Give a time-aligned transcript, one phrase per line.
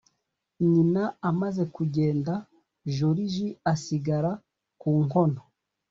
[0.71, 2.33] nyina amaze kugenda
[2.95, 4.31] joriji asigara
[4.81, 5.41] ku nkono